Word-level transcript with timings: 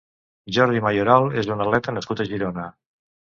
Jordi 0.55 0.79
Mayoral 0.85 1.27
és 1.43 1.51
un 1.55 1.61
atleta 1.67 1.95
nascut 1.99 2.23
a 2.25 2.29
Girona. 2.31 2.65